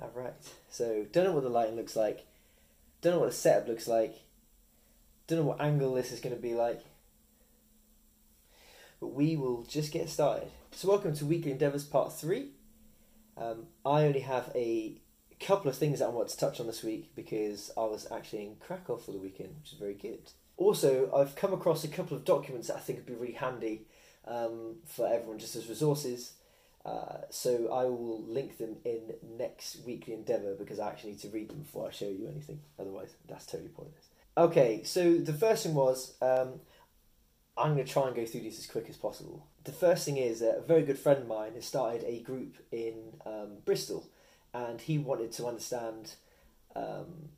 Alright. 0.00 0.34
So, 0.70 1.06
don't 1.12 1.24
know 1.24 1.32
what 1.32 1.42
the 1.42 1.48
lighting 1.48 1.76
looks 1.76 1.96
like. 1.96 2.26
Don't 3.00 3.14
know 3.14 3.20
what 3.20 3.30
the 3.30 3.36
setup 3.36 3.68
looks 3.68 3.86
like. 3.86 4.14
Don't 5.26 5.40
know 5.40 5.44
what 5.44 5.60
angle 5.60 5.94
this 5.94 6.12
is 6.12 6.20
going 6.20 6.34
to 6.34 6.40
be 6.40 6.54
like. 6.54 6.80
But 9.00 9.08
we 9.08 9.36
will 9.36 9.62
just 9.64 9.92
get 9.92 10.08
started. 10.08 10.48
So, 10.72 10.88
welcome 10.88 11.14
to 11.16 11.26
Weekly 11.26 11.52
Endeavours 11.52 11.84
Part 11.84 12.12
3. 12.12 12.48
Um, 13.36 13.66
I 13.84 14.04
only 14.04 14.20
have 14.20 14.50
a 14.54 15.00
couple 15.40 15.70
of 15.70 15.76
things 15.76 15.98
that 15.98 16.06
I 16.06 16.10
want 16.10 16.28
to 16.28 16.36
touch 16.36 16.60
on 16.60 16.66
this 16.66 16.82
week 16.82 17.14
because 17.16 17.70
I 17.76 17.80
was 17.80 18.06
actually 18.12 18.42
in 18.42 18.56
Krakow 18.56 18.96
for 18.98 19.12
the 19.12 19.18
weekend, 19.18 19.56
which 19.60 19.72
is 19.72 19.78
very 19.78 19.94
good. 19.94 20.30
Also, 20.56 21.10
I've 21.14 21.34
come 21.34 21.54
across 21.54 21.84
a 21.84 21.88
couple 21.88 22.16
of 22.16 22.24
documents 22.24 22.68
that 22.68 22.76
I 22.76 22.80
think 22.80 22.98
would 22.98 23.06
be 23.06 23.14
really 23.14 23.32
handy 23.32 23.86
um, 24.26 24.76
for 24.86 25.06
everyone 25.06 25.38
just 25.38 25.56
as 25.56 25.68
resources. 25.68 26.32
Uh, 26.84 27.18
so 27.28 27.70
I 27.72 27.84
will 27.84 28.22
link 28.22 28.56
them 28.56 28.76
in 28.84 29.12
next 29.36 29.80
weekly 29.84 30.14
endeavour 30.14 30.54
because 30.58 30.78
I 30.78 30.88
actually 30.88 31.10
need 31.10 31.20
to 31.20 31.28
read 31.28 31.50
them 31.50 31.58
before 31.58 31.88
I 31.88 31.90
show 31.90 32.08
you 32.08 32.26
anything. 32.28 32.60
Otherwise, 32.78 33.14
that's 33.28 33.46
totally 33.46 33.68
pointless. 33.68 34.06
Okay, 34.36 34.82
so 34.84 35.18
the 35.18 35.34
first 35.34 35.64
thing 35.64 35.74
was 35.74 36.14
um, 36.22 36.60
I'm 37.58 37.74
going 37.74 37.84
to 37.86 37.92
try 37.92 38.06
and 38.06 38.16
go 38.16 38.24
through 38.24 38.40
these 38.40 38.58
as 38.58 38.66
quick 38.66 38.88
as 38.88 38.96
possible. 38.96 39.46
The 39.64 39.72
first 39.72 40.06
thing 40.06 40.16
is 40.16 40.40
that 40.40 40.58
a 40.58 40.62
very 40.62 40.82
good 40.82 40.98
friend 40.98 41.20
of 41.20 41.28
mine 41.28 41.52
has 41.54 41.66
started 41.66 42.02
a 42.04 42.20
group 42.20 42.56
in 42.72 42.94
um, 43.26 43.58
Bristol, 43.66 44.08
and 44.54 44.80
he 44.80 44.98
wanted 44.98 45.32
to 45.32 45.46
understand. 45.46 46.14
Um, 46.74 47.30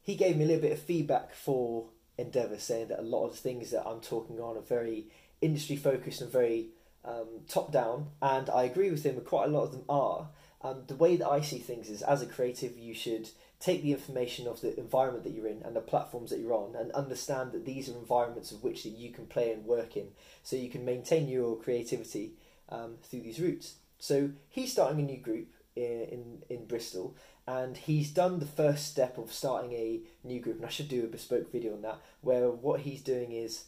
he 0.00 0.16
gave 0.16 0.36
me 0.36 0.44
a 0.44 0.46
little 0.48 0.62
bit 0.62 0.72
of 0.72 0.80
feedback 0.80 1.32
for 1.32 1.86
Endeavour, 2.18 2.58
saying 2.58 2.88
that 2.88 2.98
a 2.98 3.02
lot 3.02 3.26
of 3.26 3.32
the 3.32 3.38
things 3.38 3.70
that 3.70 3.86
I'm 3.86 4.00
talking 4.00 4.40
on 4.40 4.56
are 4.56 4.62
very 4.62 5.06
industry 5.40 5.76
focused 5.76 6.20
and 6.20 6.30
very 6.30 6.68
um, 7.04 7.40
top 7.48 7.72
down, 7.72 8.08
and 8.20 8.48
I 8.50 8.64
agree 8.64 8.90
with 8.90 9.04
him. 9.04 9.20
Quite 9.20 9.48
a 9.48 9.52
lot 9.52 9.64
of 9.64 9.72
them 9.72 9.84
are. 9.88 10.28
Um, 10.62 10.84
the 10.86 10.94
way 10.94 11.16
that 11.16 11.28
I 11.28 11.40
see 11.40 11.58
things 11.58 11.90
is, 11.90 12.02
as 12.02 12.22
a 12.22 12.26
creative, 12.26 12.78
you 12.78 12.94
should 12.94 13.28
take 13.58 13.82
the 13.82 13.92
information 13.92 14.46
of 14.46 14.60
the 14.60 14.78
environment 14.78 15.24
that 15.24 15.32
you're 15.32 15.46
in 15.46 15.62
and 15.62 15.74
the 15.74 15.80
platforms 15.80 16.30
that 16.30 16.38
you're 16.38 16.54
on, 16.54 16.76
and 16.76 16.92
understand 16.92 17.52
that 17.52 17.64
these 17.64 17.88
are 17.88 17.98
environments 17.98 18.52
of 18.52 18.62
which 18.62 18.84
that 18.84 18.90
you 18.90 19.10
can 19.10 19.26
play 19.26 19.52
and 19.52 19.64
work 19.64 19.96
in, 19.96 20.08
so 20.42 20.56
you 20.56 20.70
can 20.70 20.84
maintain 20.84 21.28
your 21.28 21.56
creativity 21.56 22.34
um, 22.68 22.94
through 23.02 23.22
these 23.22 23.40
routes. 23.40 23.76
So 23.98 24.30
he's 24.48 24.72
starting 24.72 25.00
a 25.00 25.02
new 25.02 25.18
group 25.18 25.48
in, 25.74 26.06
in 26.12 26.42
in 26.48 26.66
Bristol, 26.66 27.16
and 27.46 27.76
he's 27.76 28.10
done 28.10 28.38
the 28.38 28.46
first 28.46 28.86
step 28.86 29.18
of 29.18 29.32
starting 29.32 29.72
a 29.72 30.00
new 30.22 30.40
group. 30.40 30.56
And 30.56 30.66
I 30.66 30.70
should 30.70 30.88
do 30.88 31.04
a 31.04 31.08
bespoke 31.08 31.50
video 31.50 31.74
on 31.74 31.82
that, 31.82 31.98
where 32.20 32.50
what 32.50 32.80
he's 32.80 33.02
doing 33.02 33.32
is 33.32 33.64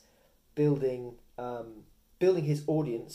building 0.55 1.15
um, 1.39 1.85
building 2.25 2.45
his 2.45 2.65
audience 2.67 3.15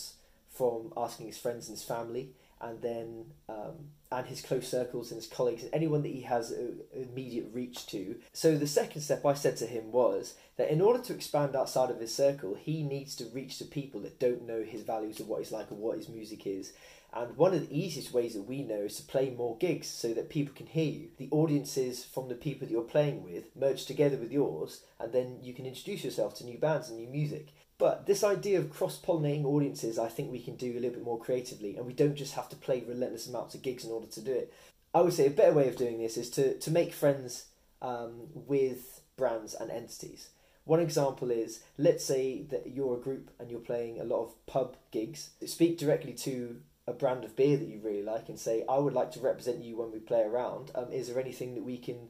from 0.57 0.93
asking 0.95 1.25
his 1.25 1.37
friends 1.43 1.67
and 1.67 1.75
his 1.77 1.87
family, 1.95 2.25
and 2.61 2.79
then 2.81 3.25
um, 3.47 3.77
and 4.11 4.27
his 4.27 4.41
close 4.41 4.67
circles 4.67 5.09
and 5.09 5.17
his 5.21 5.31
colleagues 5.37 5.63
and 5.63 5.73
anyone 5.73 6.03
that 6.03 6.11
he 6.11 6.21
has 6.21 6.53
immediate 6.93 7.47
reach 7.51 7.87
to. 7.87 8.15
So 8.33 8.55
the 8.55 8.67
second 8.67 9.01
step 9.01 9.25
I 9.25 9.33
said 9.33 9.57
to 9.57 9.65
him 9.65 9.91
was 9.91 10.35
that 10.57 10.71
in 10.71 10.81
order 10.81 11.01
to 11.03 11.13
expand 11.13 11.55
outside 11.55 11.89
of 11.89 11.99
his 11.99 12.13
circle, 12.13 12.53
he 12.55 12.83
needs 12.83 13.15
to 13.15 13.25
reach 13.33 13.57
to 13.57 13.65
people 13.65 14.01
that 14.01 14.19
don't 14.19 14.45
know 14.45 14.61
his 14.63 14.83
values 14.83 15.19
or 15.19 15.25
what 15.25 15.39
he's 15.39 15.51
like 15.51 15.71
or 15.71 15.75
what 15.75 15.97
his 15.97 16.09
music 16.09 16.45
is. 16.45 16.73
And 17.11 17.35
one 17.37 17.55
of 17.55 17.61
the 17.61 17.75
easiest 17.75 18.13
ways 18.13 18.33
that 18.35 18.43
we 18.43 18.61
know 18.61 18.81
is 18.81 18.97
to 18.97 19.03
play 19.03 19.31
more 19.31 19.57
gigs 19.57 19.87
so 19.87 20.13
that 20.13 20.29
people 20.29 20.53
can 20.53 20.67
hear 20.67 20.91
you. 20.91 21.07
The 21.17 21.29
audiences 21.31 22.05
from 22.05 22.29
the 22.29 22.35
people 22.35 22.67
that 22.67 22.71
you're 22.71 22.83
playing 22.83 23.23
with 23.23 23.45
merge 23.55 23.85
together 23.85 24.17
with 24.17 24.31
yours, 24.31 24.81
and 24.99 25.11
then 25.11 25.39
you 25.41 25.53
can 25.53 25.65
introduce 25.65 26.03
yourself 26.03 26.35
to 26.35 26.45
new 26.45 26.59
bands 26.59 26.89
and 26.89 26.99
new 26.99 27.07
music. 27.07 27.47
But 27.79 28.05
this 28.05 28.25
idea 28.25 28.59
of 28.59 28.69
cross 28.69 28.99
pollinating 28.99 29.45
audiences, 29.45 29.97
I 29.97 30.09
think 30.09 30.31
we 30.31 30.41
can 30.43 30.57
do 30.57 30.73
a 30.73 30.81
little 30.81 30.91
bit 30.91 31.03
more 31.03 31.17
creatively, 31.17 31.77
and 31.77 31.87
we 31.87 31.93
don't 31.93 32.15
just 32.15 32.35
have 32.35 32.49
to 32.49 32.55
play 32.57 32.83
relentless 32.85 33.27
amounts 33.27 33.55
of 33.55 33.61
gigs 33.61 33.85
in 33.85 33.91
order 33.91 34.07
to 34.07 34.21
do 34.21 34.33
it. 34.33 34.53
I 34.93 35.01
would 35.01 35.13
say 35.13 35.27
a 35.27 35.31
better 35.31 35.53
way 35.53 35.69
of 35.69 35.77
doing 35.77 35.97
this 35.97 36.17
is 36.17 36.29
to, 36.31 36.59
to 36.59 36.71
make 36.71 36.93
friends 36.93 37.45
um, 37.81 38.27
with 38.33 39.01
brands 39.15 39.53
and 39.53 39.71
entities. 39.71 40.29
One 40.65 40.81
example 40.81 41.31
is 41.31 41.61
let's 41.77 42.03
say 42.03 42.43
that 42.51 42.67
you're 42.67 42.95
a 42.95 43.01
group 43.01 43.31
and 43.39 43.49
you're 43.49 43.59
playing 43.59 43.99
a 43.99 44.03
lot 44.03 44.23
of 44.23 44.45
pub 44.45 44.75
gigs. 44.91 45.29
Speak 45.45 45.77
directly 45.77 46.13
to 46.13 46.61
a 46.85 46.93
brand 46.93 47.23
of 47.23 47.35
beer 47.35 47.57
that 47.57 47.67
you 47.67 47.79
really 47.81 48.03
like 48.03 48.29
and 48.29 48.37
say, 48.37 48.65
"I 48.67 48.77
would 48.77 48.93
like 48.93 49.11
to 49.13 49.19
represent 49.19 49.63
you 49.63 49.77
when 49.77 49.91
we 49.91 49.99
play 49.99 50.21
around. 50.21 50.71
Um, 50.75 50.91
is 50.91 51.07
there 51.07 51.19
anything 51.19 51.55
that 51.55 51.63
we 51.63 51.77
can 51.77 52.09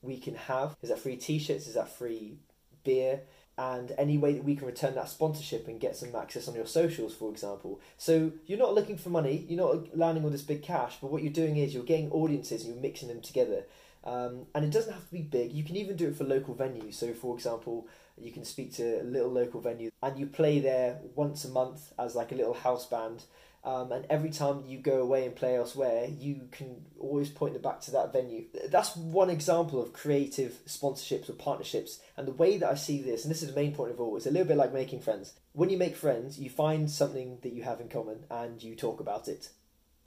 we 0.00 0.18
can 0.18 0.34
have? 0.34 0.76
Is 0.82 0.88
that 0.88 0.98
free 0.98 1.16
T-shirts? 1.16 1.66
Is 1.66 1.74
that 1.74 1.96
free 1.96 2.38
beer? 2.82 3.22
And 3.56 3.92
any 3.98 4.18
way 4.18 4.32
that 4.32 4.44
we 4.44 4.56
can 4.56 4.66
return 4.66 4.94
that 4.96 5.08
sponsorship 5.08 5.68
and 5.68 5.78
get 5.80 5.96
some 5.96 6.14
access 6.16 6.48
on 6.48 6.54
your 6.54 6.66
socials, 6.66 7.14
for 7.14 7.30
example. 7.30 7.80
So 7.96 8.32
you're 8.46 8.58
not 8.58 8.74
looking 8.74 8.96
for 8.96 9.10
money, 9.10 9.46
you're 9.48 9.64
not 9.64 9.96
landing 9.96 10.24
all 10.24 10.30
this 10.30 10.42
big 10.42 10.62
cash, 10.62 10.96
but 11.00 11.10
what 11.10 11.22
you're 11.22 11.32
doing 11.32 11.56
is 11.56 11.72
you're 11.72 11.84
getting 11.84 12.10
audiences 12.10 12.64
and 12.64 12.74
you're 12.74 12.82
mixing 12.82 13.08
them 13.08 13.20
together. 13.20 13.64
Um, 14.02 14.46
and 14.54 14.64
it 14.64 14.70
doesn't 14.70 14.92
have 14.92 15.06
to 15.06 15.12
be 15.12 15.22
big. 15.22 15.52
You 15.52 15.64
can 15.64 15.76
even 15.76 15.96
do 15.96 16.08
it 16.08 16.16
for 16.16 16.24
local 16.24 16.54
venues. 16.54 16.94
So, 16.94 17.14
for 17.14 17.34
example, 17.34 17.86
you 18.18 18.30
can 18.32 18.44
speak 18.44 18.74
to 18.74 19.00
a 19.00 19.04
little 19.04 19.30
local 19.30 19.60
venue 19.60 19.90
and 20.02 20.18
you 20.18 20.26
play 20.26 20.60
there 20.60 20.98
once 21.14 21.44
a 21.44 21.48
month 21.48 21.92
as 21.98 22.14
like 22.14 22.30
a 22.30 22.34
little 22.34 22.54
house 22.54 22.86
band 22.86 23.24
um, 23.64 23.92
and 23.92 24.04
every 24.10 24.28
time 24.28 24.64
you 24.66 24.76
go 24.76 25.00
away 25.00 25.24
and 25.24 25.34
play 25.34 25.56
elsewhere, 25.56 26.06
you 26.06 26.48
can 26.52 26.84
always 27.00 27.30
point 27.30 27.54
them 27.54 27.62
back 27.62 27.80
to 27.82 27.90
that 27.92 28.12
venue. 28.12 28.44
That's 28.68 28.94
one 28.94 29.30
example 29.30 29.82
of 29.82 29.94
creative 29.94 30.58
sponsorships 30.66 31.30
or 31.30 31.32
partnerships. 31.32 32.00
And 32.18 32.28
the 32.28 32.32
way 32.32 32.58
that 32.58 32.70
I 32.70 32.74
see 32.74 33.00
this, 33.00 33.24
and 33.24 33.30
this 33.30 33.42
is 33.42 33.48
the 33.48 33.58
main 33.58 33.74
point 33.74 33.92
of 33.92 34.00
all, 34.00 34.16
it's 34.18 34.26
a 34.26 34.30
little 34.30 34.46
bit 34.46 34.58
like 34.58 34.74
making 34.74 35.00
friends. 35.00 35.32
When 35.52 35.70
you 35.70 35.78
make 35.78 35.96
friends, 35.96 36.38
you 36.38 36.50
find 36.50 36.90
something 36.90 37.38
that 37.42 37.54
you 37.54 37.62
have 37.62 37.80
in 37.80 37.88
common 37.88 38.24
and 38.30 38.62
you 38.62 38.76
talk 38.76 39.00
about 39.00 39.28
it. 39.28 39.48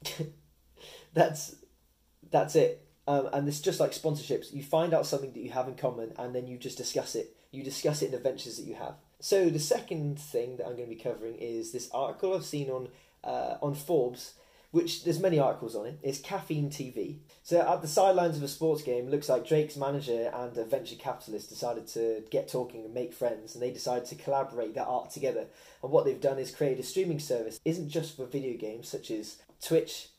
that's 1.16 1.56
that's 2.30 2.56
it. 2.56 2.88
Um, 3.08 3.30
and 3.34 3.48
it's 3.48 3.62
just 3.62 3.80
like 3.80 3.92
sponsorships. 3.92 4.54
You 4.54 4.62
find 4.62 4.94
out 4.94 5.08
something 5.08 5.32
that 5.32 5.40
you 5.40 5.52
have 5.52 5.68
in 5.68 5.76
common, 5.76 6.14
and 6.20 6.36
then 6.36 6.46
you 6.46 6.58
just 6.58 6.78
discuss 6.78 7.16
it. 7.16 7.36
You 7.52 7.64
discuss 7.64 8.02
it 8.02 8.08
in 8.08 8.12
the 8.12 8.20
ventures 8.20 8.58
that 8.58 8.68
you 8.68 8.76
have. 8.76 8.96
So 9.20 9.50
the 9.50 9.60
second 9.60 10.20
thing 10.20 10.58
that 10.58 10.68
I'm 10.68 10.76
going 10.76 10.90
to 10.90 10.96
be 10.96 11.02
covering 11.02 11.38
is 11.38 11.72
this 11.72 11.90
article 11.92 12.36
I've 12.36 12.46
seen 12.46 12.70
on 12.70 12.90
uh, 13.28 13.58
on 13.62 13.76
Forbes, 13.76 14.34
which 14.72 15.04
there's 15.04 15.20
many 15.20 15.38
articles 15.38 15.76
on 15.76 15.86
it. 15.86 16.00
It's 16.02 16.20
caffeine 16.20 16.70
TV. 16.70 17.20
So 17.44 17.62
at 17.62 17.82
the 17.82 17.88
sidelines 17.88 18.38
of 18.38 18.44
a 18.44 18.48
sports 18.48 18.82
game, 18.82 19.10
looks 19.10 19.30
like 19.30 19.48
Drake's 19.48 19.78
manager 19.78 20.32
and 20.34 20.58
a 20.58 20.66
venture 20.66 20.96
capitalist 20.96 21.50
decided 21.50 21.88
to 21.88 22.24
get 22.32 22.48
talking 22.48 22.84
and 22.84 22.94
make 22.94 23.14
friends, 23.14 23.54
and 23.54 23.62
they 23.62 23.72
decided 23.72 24.06
to 24.06 24.16
collaborate 24.16 24.74
their 24.74 24.86
art 24.86 25.12
together. 25.12 25.46
And 25.84 25.92
what 25.92 26.06
they've 26.06 26.20
done 26.20 26.40
is 26.40 26.56
create 26.56 26.80
a 26.80 26.84
streaming 26.84 27.20
service. 27.20 27.60
Isn't 27.66 27.90
just 27.90 28.16
for 28.16 28.26
video 28.26 28.58
games 28.58 28.90
such 28.90 29.12
as 29.12 29.38
Twitch 29.62 30.10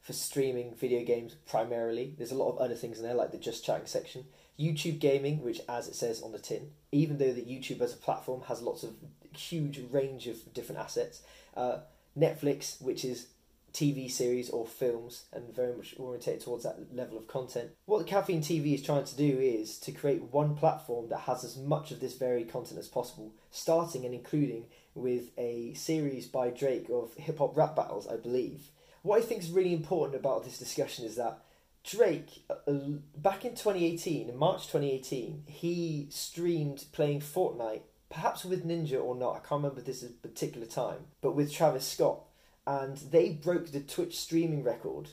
for 0.00 0.12
streaming 0.12 0.74
video 0.74 1.04
games 1.04 1.36
primarily. 1.46 2.14
There's 2.18 2.32
a 2.32 2.36
lot 2.36 2.50
of 2.50 2.58
other 2.58 2.74
things 2.74 2.98
in 2.98 3.04
there 3.04 3.14
like 3.14 3.30
the 3.30 3.38
just 3.38 3.64
chatting 3.64 3.86
section. 3.86 4.24
YouTube 4.58 4.98
gaming, 4.98 5.42
which 5.42 5.60
as 5.68 5.88
it 5.88 5.94
says 5.94 6.22
on 6.22 6.32
the 6.32 6.38
tin, 6.38 6.72
even 6.90 7.18
though 7.18 7.32
that 7.32 7.48
YouTube 7.48 7.80
as 7.80 7.94
a 7.94 7.96
platform 7.96 8.42
has 8.48 8.60
lots 8.60 8.82
of 8.82 8.94
huge 9.32 9.80
range 9.90 10.26
of 10.26 10.52
different 10.52 10.80
assets. 10.80 11.22
Uh, 11.56 11.78
Netflix, 12.18 12.80
which 12.80 13.04
is 13.04 13.28
TV 13.72 14.10
series 14.10 14.50
or 14.50 14.66
films 14.66 15.24
and 15.32 15.54
very 15.54 15.74
much 15.74 15.94
orientated 15.98 16.42
towards 16.42 16.64
that 16.64 16.94
level 16.94 17.16
of 17.16 17.26
content. 17.26 17.70
What 17.86 17.98
the 17.98 18.04
Caffeine 18.04 18.42
TV 18.42 18.74
is 18.74 18.82
trying 18.82 19.04
to 19.04 19.16
do 19.16 19.38
is 19.38 19.78
to 19.80 19.92
create 19.92 20.22
one 20.24 20.54
platform 20.54 21.08
that 21.08 21.20
has 21.20 21.42
as 21.44 21.56
much 21.56 21.90
of 21.90 22.00
this 22.00 22.14
varied 22.14 22.52
content 22.52 22.78
as 22.78 22.88
possible, 22.88 23.32
starting 23.50 24.04
and 24.04 24.14
including 24.14 24.66
with 24.94 25.30
a 25.38 25.72
series 25.74 26.26
by 26.26 26.50
Drake 26.50 26.88
of 26.92 27.14
hip 27.14 27.38
hop 27.38 27.56
rap 27.56 27.74
battles, 27.74 28.06
I 28.06 28.16
believe. 28.16 28.70
What 29.02 29.18
I 29.18 29.24
think 29.24 29.42
is 29.42 29.50
really 29.50 29.72
important 29.72 30.20
about 30.20 30.44
this 30.44 30.58
discussion 30.58 31.04
is 31.04 31.16
that 31.16 31.42
Drake, 31.84 32.44
uh, 32.48 32.72
back 33.16 33.44
in 33.44 33.52
2018, 33.52 34.28
in 34.28 34.36
March 34.36 34.68
2018, 34.68 35.44
he 35.46 36.06
streamed 36.10 36.84
playing 36.92 37.20
Fortnite 37.20 37.82
perhaps 38.12 38.44
with 38.44 38.66
Ninja 38.66 39.02
or 39.02 39.14
not, 39.14 39.36
I 39.36 39.38
can't 39.38 39.62
remember 39.62 39.80
this 39.80 40.02
particular 40.02 40.66
time, 40.66 41.06
but 41.22 41.34
with 41.34 41.52
Travis 41.52 41.86
Scott. 41.86 42.20
And 42.66 42.96
they 42.98 43.30
broke 43.30 43.72
the 43.72 43.80
Twitch 43.80 44.16
streaming 44.18 44.62
record 44.62 45.08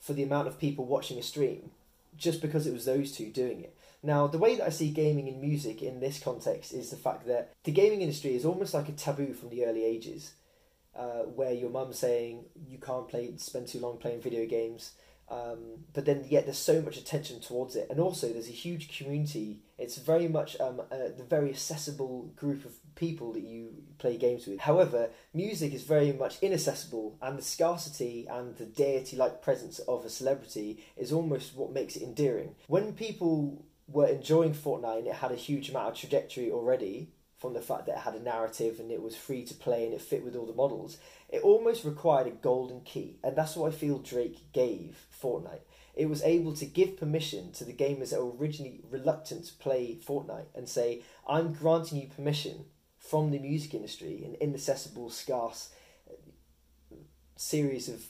for 0.00 0.14
the 0.14 0.22
amount 0.22 0.48
of 0.48 0.58
people 0.58 0.86
watching 0.86 1.18
a 1.18 1.22
stream 1.22 1.72
just 2.16 2.40
because 2.40 2.66
it 2.66 2.72
was 2.72 2.84
those 2.84 3.12
two 3.12 3.30
doing 3.30 3.60
it. 3.60 3.76
Now, 4.02 4.26
the 4.26 4.38
way 4.38 4.54
that 4.54 4.66
I 4.66 4.70
see 4.70 4.90
gaming 4.90 5.28
and 5.28 5.40
music 5.40 5.82
in 5.82 6.00
this 6.00 6.18
context 6.18 6.72
is 6.72 6.90
the 6.90 6.96
fact 6.96 7.26
that 7.26 7.52
the 7.64 7.72
gaming 7.72 8.02
industry 8.02 8.34
is 8.36 8.44
almost 8.44 8.74
like 8.74 8.88
a 8.88 8.92
taboo 8.92 9.32
from 9.34 9.50
the 9.50 9.64
early 9.64 9.84
ages, 9.84 10.34
uh, 10.94 11.22
where 11.22 11.52
your 11.52 11.70
mum's 11.70 11.98
saying 11.98 12.44
you 12.68 12.78
can't 12.78 13.08
play, 13.08 13.32
spend 13.38 13.66
too 13.66 13.80
long 13.80 13.96
playing 13.96 14.20
video 14.20 14.46
games, 14.46 14.92
um, 15.28 15.84
but 15.92 16.04
then 16.04 16.24
yet 16.28 16.44
there's 16.44 16.58
so 16.58 16.82
much 16.82 16.96
attention 16.96 17.40
towards 17.40 17.76
it, 17.76 17.88
and 17.90 17.98
also 17.98 18.28
there's 18.28 18.48
a 18.48 18.52
huge 18.52 18.96
community. 18.96 19.60
It's 19.78 19.98
very 19.98 20.28
much 20.28 20.58
um, 20.60 20.80
uh, 20.80 21.08
the 21.16 21.26
very 21.28 21.50
accessible 21.50 22.30
group 22.36 22.64
of 22.64 22.72
people 22.94 23.32
that 23.32 23.42
you 23.42 23.70
play 23.98 24.16
games 24.16 24.46
with. 24.46 24.60
However, 24.60 25.10
music 25.32 25.72
is 25.72 25.82
very 25.82 26.12
much 26.12 26.38
inaccessible, 26.42 27.18
and 27.22 27.38
the 27.38 27.42
scarcity 27.42 28.26
and 28.30 28.56
the 28.56 28.66
deity-like 28.66 29.42
presence 29.42 29.78
of 29.80 30.04
a 30.04 30.10
celebrity 30.10 30.84
is 30.96 31.12
almost 31.12 31.56
what 31.56 31.72
makes 31.72 31.96
it 31.96 32.02
endearing. 32.02 32.54
When 32.68 32.92
people 32.92 33.64
were 33.88 34.06
enjoying 34.06 34.54
Fortnite 34.54 34.98
and 34.98 35.06
it 35.08 35.14
had 35.14 35.32
a 35.32 35.36
huge 35.36 35.68
amount 35.70 35.88
of 35.88 35.94
trajectory 35.94 36.50
already, 36.50 37.10
from 37.44 37.52
the 37.52 37.60
fact 37.60 37.84
that 37.84 37.96
it 37.96 37.98
had 37.98 38.14
a 38.14 38.22
narrative 38.22 38.80
and 38.80 38.90
it 38.90 39.02
was 39.02 39.14
free 39.14 39.44
to 39.44 39.52
play 39.52 39.84
and 39.84 39.92
it 39.92 40.00
fit 40.00 40.24
with 40.24 40.34
all 40.34 40.46
the 40.46 40.54
models. 40.54 40.96
It 41.28 41.42
almost 41.42 41.84
required 41.84 42.26
a 42.26 42.30
golden 42.30 42.80
key, 42.80 43.18
and 43.22 43.36
that's 43.36 43.54
what 43.54 43.70
I 43.70 43.76
feel 43.76 43.98
Drake 43.98 44.50
gave 44.54 45.04
Fortnite. 45.22 45.60
It 45.94 46.06
was 46.06 46.22
able 46.22 46.54
to 46.54 46.64
give 46.64 46.96
permission 46.96 47.52
to 47.52 47.64
the 47.66 47.74
gamers 47.74 48.12
that 48.12 48.24
were 48.24 48.34
originally 48.34 48.80
reluctant 48.90 49.44
to 49.44 49.52
play 49.52 49.98
Fortnite 50.02 50.46
and 50.54 50.66
say, 50.66 51.02
I'm 51.28 51.52
granting 51.52 52.00
you 52.00 52.08
permission 52.08 52.64
from 52.98 53.30
the 53.30 53.38
music 53.38 53.74
industry, 53.74 54.24
an 54.24 54.36
inaccessible, 54.40 55.10
scarce 55.10 55.68
series 57.36 57.90
of 57.90 58.06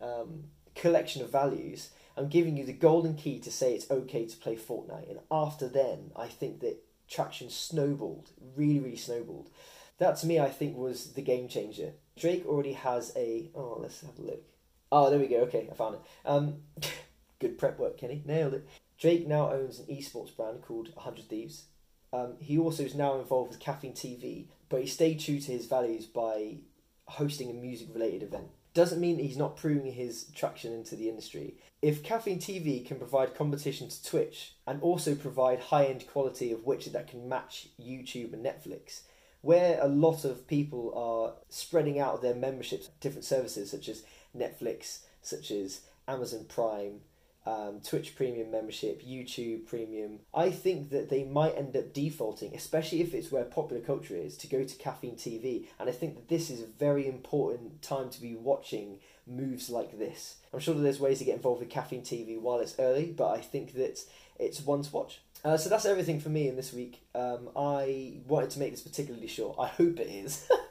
um, 0.00 0.44
collection 0.74 1.20
of 1.20 1.30
values. 1.30 1.90
I'm 2.16 2.28
giving 2.28 2.56
you 2.56 2.64
the 2.64 2.72
golden 2.72 3.14
key 3.14 3.40
to 3.40 3.52
say 3.52 3.74
it's 3.74 3.90
okay 3.90 4.24
to 4.24 4.36
play 4.38 4.56
Fortnite. 4.56 5.10
And 5.10 5.20
after 5.30 5.68
then, 5.68 6.12
I 6.16 6.28
think 6.28 6.60
that 6.60 6.82
traction 7.08 7.50
snowballed, 7.50 8.30
really, 8.56 8.80
really 8.80 8.96
snowballed. 8.96 9.50
That 9.98 10.16
to 10.18 10.26
me, 10.26 10.38
I 10.38 10.48
think, 10.48 10.76
was 10.76 11.12
the 11.14 11.22
game 11.22 11.48
changer. 11.48 11.92
Drake 12.16 12.46
already 12.46 12.74
has 12.74 13.12
a. 13.16 13.50
Oh, 13.54 13.78
let's 13.80 14.00
have 14.02 14.18
a 14.18 14.22
look. 14.22 14.42
Oh, 14.90 15.10
there 15.10 15.18
we 15.18 15.26
go. 15.26 15.38
Okay, 15.40 15.68
I 15.70 15.74
found 15.74 15.96
it. 15.96 16.00
Um, 16.24 16.62
good 17.40 17.58
prep 17.58 17.78
work, 17.78 17.98
Kenny. 17.98 18.22
Nailed 18.24 18.54
it. 18.54 18.68
Drake 18.98 19.26
now 19.26 19.52
owns 19.52 19.80
an 19.80 19.86
esports 19.86 20.34
brand 20.34 20.62
called 20.62 20.94
100 20.94 21.28
Thieves. 21.28 21.64
Um, 22.12 22.34
he 22.40 22.58
also 22.58 22.84
is 22.84 22.94
now 22.94 23.18
involved 23.18 23.50
with 23.50 23.60
Caffeine 23.60 23.92
TV, 23.92 24.46
but 24.68 24.80
he 24.80 24.86
stayed 24.86 25.20
true 25.20 25.40
to 25.40 25.52
his 25.52 25.66
values 25.66 26.06
by 26.06 26.58
hosting 27.06 27.50
a 27.50 27.54
music 27.54 27.88
related 27.92 28.22
event. 28.22 28.48
Doesn't 28.78 29.00
mean 29.00 29.18
he's 29.18 29.36
not 29.36 29.56
proving 29.56 29.90
his 29.92 30.26
traction 30.36 30.72
into 30.72 30.94
the 30.94 31.08
industry. 31.08 31.54
If 31.82 32.04
Caffeine 32.04 32.38
TV 32.38 32.86
can 32.86 32.96
provide 32.96 33.34
competition 33.34 33.88
to 33.88 34.04
Twitch 34.04 34.52
and 34.68 34.80
also 34.80 35.16
provide 35.16 35.58
high 35.58 35.86
end 35.86 36.06
quality 36.06 36.52
of 36.52 36.64
which 36.64 36.86
that 36.86 37.08
can 37.08 37.28
match 37.28 37.70
YouTube 37.82 38.32
and 38.34 38.46
Netflix, 38.46 39.00
where 39.40 39.80
a 39.82 39.88
lot 39.88 40.24
of 40.24 40.46
people 40.46 40.94
are 40.94 41.42
spreading 41.48 41.98
out 41.98 42.22
their 42.22 42.36
memberships, 42.36 42.90
different 43.00 43.24
services 43.24 43.68
such 43.68 43.88
as 43.88 44.04
Netflix, 44.32 45.00
such 45.22 45.50
as 45.50 45.80
Amazon 46.06 46.44
Prime, 46.48 47.00
um, 47.46 47.80
Twitch 47.84 48.14
Premium 48.14 48.50
membership, 48.50 49.02
YouTube 49.02 49.66
Premium, 49.66 50.20
I 50.34 50.50
think 50.50 50.90
that 50.90 51.08
they 51.08 51.24
might 51.24 51.56
end 51.56 51.76
up 51.76 51.92
defaulting, 51.92 52.54
especially 52.54 53.00
if 53.00 53.14
it's 53.14 53.32
where 53.32 53.44
popular 53.44 53.82
culture 53.82 54.16
is, 54.16 54.36
to 54.38 54.46
go 54.46 54.64
to 54.64 54.76
Caffeine 54.76 55.16
TV. 55.16 55.66
And 55.78 55.88
I 55.88 55.92
think 55.92 56.16
that 56.16 56.28
this 56.28 56.50
is 56.50 56.60
a 56.60 56.66
very 56.66 57.06
important 57.06 57.80
time 57.82 58.10
to 58.10 58.20
be 58.20 58.34
watching 58.34 58.98
moves 59.26 59.70
like 59.70 59.98
this. 59.98 60.36
I'm 60.52 60.60
sure 60.60 60.74
that 60.74 60.82
there's 60.82 61.00
ways 61.00 61.18
to 61.18 61.24
get 61.24 61.36
involved 61.36 61.60
with 61.60 61.70
Caffeine 61.70 62.02
TV 62.02 62.40
while 62.40 62.60
it's 62.60 62.78
early, 62.78 63.06
but 63.16 63.30
I 63.30 63.40
think 63.40 63.74
that 63.74 64.00
it's 64.38 64.60
one 64.60 64.82
to 64.82 64.92
watch. 64.92 65.20
Uh, 65.44 65.56
so 65.56 65.68
that's 65.68 65.84
everything 65.84 66.20
for 66.20 66.30
me 66.30 66.48
in 66.48 66.56
this 66.56 66.72
week. 66.72 67.02
Um, 67.14 67.50
I 67.56 68.18
wanted 68.26 68.50
to 68.50 68.58
make 68.58 68.72
this 68.72 68.80
particularly 68.80 69.28
short. 69.28 69.56
I 69.58 69.68
hope 69.68 70.00
it 70.00 70.08
is. 70.08 70.48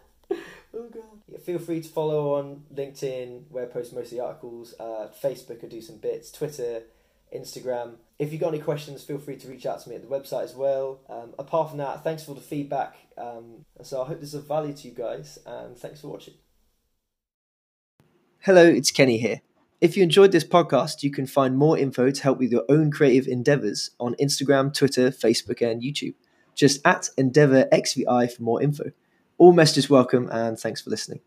oh 0.74 0.90
god. 0.90 1.04
Yeah, 1.28 1.40
feel 1.40 1.60
free 1.60 1.82
to 1.82 1.90
follow 1.90 2.36
on 2.36 2.64
LinkedIn, 2.74 3.44
where 3.50 3.66
I 3.66 3.68
post 3.68 3.94
most 3.94 4.12
of 4.12 4.18
the 4.18 4.24
articles. 4.24 4.74
Uh, 4.80 5.10
Facebook, 5.22 5.64
I 5.64 5.68
do 5.68 5.82
some 5.82 5.98
bits. 5.98 6.32
Twitter, 6.32 6.84
Instagram. 7.36 7.96
If 8.20 8.32
you've 8.32 8.42
got 8.42 8.50
any 8.50 8.60
questions, 8.60 9.04
feel 9.04 9.20
free 9.20 9.38
to 9.38 9.48
reach 9.48 9.66
out 9.66 9.82
to 9.82 9.90
me 9.90 9.96
at 9.96 10.02
the 10.02 10.08
website 10.08 10.44
as 10.44 10.56
well. 10.56 11.02
Um, 11.10 11.34
apart 11.38 11.70
from 11.70 11.78
that, 11.80 12.04
thanks 12.04 12.24
for 12.24 12.34
the 12.34 12.42
feedback. 12.42 12.96
Um, 13.18 13.66
so 13.82 14.02
I 14.02 14.08
hope 14.08 14.20
this 14.20 14.30
is 14.30 14.36
of 14.36 14.48
value 14.48 14.74
to 14.74 14.88
you 14.88 14.94
guys, 14.94 15.38
and 15.46 15.78
thanks 15.78 16.02
for 16.02 16.08
watching. 16.08 16.36
Hello, 18.40 18.64
it's 18.64 18.92
Kenny 18.92 19.18
here. 19.18 19.42
If 19.80 19.96
you 19.96 20.02
enjoyed 20.02 20.32
this 20.32 20.44
podcast, 20.44 21.04
you 21.04 21.12
can 21.12 21.28
find 21.28 21.56
more 21.56 21.78
info 21.78 22.10
to 22.10 22.24
help 22.24 22.40
with 22.40 22.52
your 22.52 22.64
own 22.68 22.90
creative 22.90 23.28
endeavors 23.28 23.92
on 24.00 24.16
Instagram, 24.16 24.74
Twitter, 24.74 25.12
Facebook, 25.12 25.62
and 25.62 25.84
YouTube. 25.84 26.16
Just 26.56 26.82
at 26.84 27.10
EndeavorXVI 27.18 28.32
for 28.32 28.42
more 28.42 28.62
info. 28.62 28.92
All 29.40 29.52
messages 29.52 29.90
welcome, 29.90 30.30
and 30.32 30.60
thanks 30.60 30.82
for 30.82 30.90
listening. 30.92 31.22